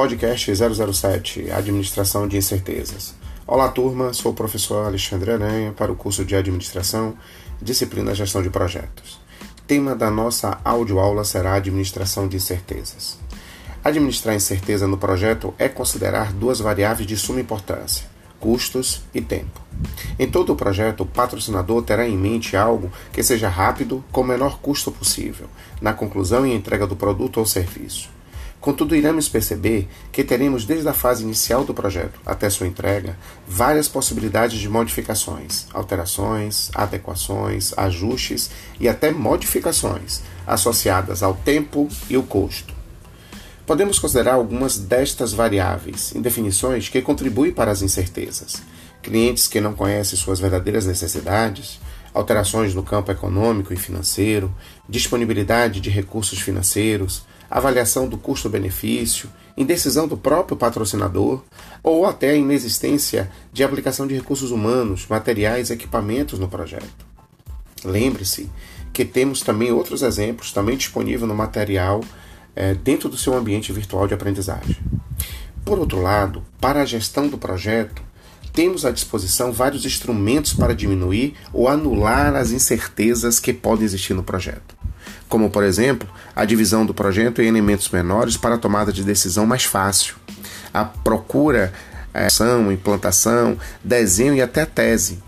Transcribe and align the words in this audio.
Podcast 0.00 0.50
007 0.56 1.50
Administração 1.50 2.26
de 2.26 2.38
Incertezas. 2.38 3.14
Olá, 3.46 3.68
turma. 3.68 4.14
Sou 4.14 4.32
o 4.32 4.34
professor 4.34 4.86
Alexandre 4.86 5.30
Aranha 5.30 5.72
para 5.72 5.92
o 5.92 5.94
curso 5.94 6.24
de 6.24 6.34
Administração, 6.34 7.12
disciplina 7.60 8.14
Gestão 8.14 8.40
de 8.40 8.48
Projetos. 8.48 9.20
Tema 9.66 9.94
da 9.94 10.10
nossa 10.10 10.58
audioaula 10.64 11.22
será 11.22 11.52
Administração 11.52 12.26
de 12.26 12.38
Incertezas. 12.38 13.18
Administrar 13.84 14.34
incerteza 14.34 14.86
no 14.86 14.96
projeto 14.96 15.52
é 15.58 15.68
considerar 15.68 16.32
duas 16.32 16.60
variáveis 16.60 17.06
de 17.06 17.18
suma 17.18 17.38
importância: 17.38 18.06
custos 18.40 19.02
e 19.12 19.20
tempo. 19.20 19.60
Em 20.18 20.30
todo 20.30 20.54
o 20.54 20.56
projeto, 20.56 21.02
o 21.02 21.06
patrocinador 21.06 21.82
terá 21.82 22.08
em 22.08 22.16
mente 22.16 22.56
algo 22.56 22.90
que 23.12 23.22
seja 23.22 23.50
rápido, 23.50 24.02
com 24.10 24.22
o 24.22 24.26
menor 24.26 24.60
custo 24.60 24.90
possível, 24.90 25.46
na 25.78 25.92
conclusão 25.92 26.46
e 26.46 26.54
entrega 26.54 26.86
do 26.86 26.96
produto 26.96 27.36
ou 27.36 27.44
serviço. 27.44 28.08
Contudo, 28.60 28.94
iremos 28.94 29.26
perceber 29.26 29.88
que 30.12 30.22
teremos 30.22 30.66
desde 30.66 30.86
a 30.88 30.92
fase 30.92 31.22
inicial 31.22 31.64
do 31.64 31.72
projeto 31.72 32.20
até 32.26 32.50
sua 32.50 32.66
entrega 32.66 33.16
várias 33.48 33.88
possibilidades 33.88 34.58
de 34.58 34.68
modificações, 34.68 35.66
alterações, 35.72 36.70
adequações, 36.74 37.72
ajustes 37.76 38.50
e 38.78 38.86
até 38.86 39.10
modificações 39.10 40.20
associadas 40.46 41.22
ao 41.22 41.34
tempo 41.34 41.88
e 42.10 42.18
o 42.18 42.22
custo. 42.22 42.74
Podemos 43.64 43.98
considerar 43.98 44.34
algumas 44.34 44.78
destas 44.78 45.32
variáveis 45.32 46.14
em 46.14 46.20
definições 46.20 46.88
que 46.88 47.00
contribuem 47.00 47.52
para 47.52 47.70
as 47.70 47.80
incertezas. 47.80 48.62
Clientes 49.00 49.48
que 49.48 49.60
não 49.60 49.72
conhecem 49.72 50.18
suas 50.18 50.40
verdadeiras 50.40 50.84
necessidades, 50.84 51.80
alterações 52.12 52.74
no 52.74 52.82
campo 52.82 53.10
econômico 53.10 53.72
e 53.72 53.76
financeiro, 53.76 54.54
disponibilidade 54.88 55.80
de 55.80 55.88
recursos 55.88 56.40
financeiros, 56.40 57.22
avaliação 57.50 58.08
do 58.08 58.16
custo-benefício, 58.16 59.28
indecisão 59.56 60.06
do 60.06 60.16
próprio 60.16 60.56
patrocinador 60.56 61.42
ou 61.82 62.06
até 62.06 62.30
a 62.30 62.36
inexistência 62.36 63.30
de 63.52 63.64
aplicação 63.64 64.06
de 64.06 64.14
recursos 64.14 64.52
humanos, 64.52 65.06
materiais 65.08 65.70
equipamentos 65.70 66.38
no 66.38 66.48
projeto. 66.48 67.04
Lembre-se 67.84 68.48
que 68.92 69.04
temos 69.04 69.40
também 69.40 69.72
outros 69.72 70.02
exemplos, 70.02 70.52
também 70.52 70.76
disponíveis 70.76 71.28
no 71.28 71.34
material 71.34 72.02
é, 72.54 72.74
dentro 72.74 73.08
do 73.08 73.16
seu 73.16 73.34
ambiente 73.34 73.72
virtual 73.72 74.06
de 74.06 74.14
aprendizagem. 74.14 74.76
Por 75.64 75.78
outro 75.78 76.00
lado, 76.00 76.44
para 76.60 76.82
a 76.82 76.86
gestão 76.86 77.28
do 77.28 77.38
projeto, 77.38 78.02
temos 78.52 78.84
à 78.84 78.90
disposição 78.90 79.52
vários 79.52 79.84
instrumentos 79.84 80.52
para 80.52 80.74
diminuir 80.74 81.34
ou 81.52 81.68
anular 81.68 82.34
as 82.34 82.50
incertezas 82.50 83.38
que 83.38 83.52
podem 83.52 83.84
existir 83.84 84.14
no 84.14 84.24
projeto 84.24 84.79
como 85.30 85.48
por 85.48 85.62
exemplo 85.62 86.06
a 86.36 86.44
divisão 86.44 86.84
do 86.84 86.92
projeto 86.92 87.40
em 87.40 87.46
elementos 87.46 87.88
menores 87.88 88.36
para 88.36 88.56
a 88.56 88.58
tomada 88.58 88.92
de 88.92 89.02
decisão 89.02 89.46
mais 89.46 89.64
fácil, 89.64 90.16
a 90.74 90.84
procura, 90.84 91.72
a 92.12 92.26
ação, 92.26 92.70
implantação, 92.70 93.56
desenho 93.82 94.34
e 94.34 94.42
até 94.42 94.66
tese. 94.66 95.22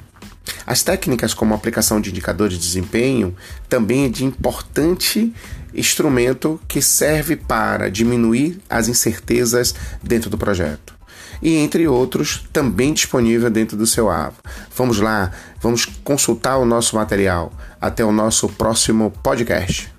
As 0.67 0.83
técnicas 0.83 1.33
como 1.33 1.55
aplicação 1.55 2.01
de 2.01 2.11
indicadores 2.11 2.59
de 2.59 2.65
desempenho 2.65 3.35
também 3.69 4.05
é 4.07 4.09
de 4.09 4.25
importante 4.25 5.33
instrumento 5.73 6.61
que 6.69 6.83
serve 6.83 7.37
para 7.37 7.89
diminuir 7.89 8.61
as 8.69 8.89
incertezas 8.89 9.75
dentro 10.03 10.29
do 10.29 10.37
projeto. 10.37 11.02
E 11.43 11.57
entre 11.57 11.89
outros, 11.89 12.45
também 12.53 12.93
disponível 12.93 13.51
dentro 13.51 13.77
do 13.77 13.87
seu 13.87 14.09
AVO. 14.09 14.37
Vamos 14.77 15.01
lá, 15.01 15.33
vamos 15.61 15.85
consultar 15.85 16.59
o 16.59 16.65
nosso 16.65 16.95
material. 16.95 17.53
Até 17.81 18.05
o 18.05 18.13
nosso 18.13 18.49
próximo 18.49 19.13
podcast. 19.23 19.93